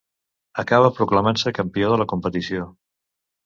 [0.63, 2.69] Acaba proclamant-se campió de la competició.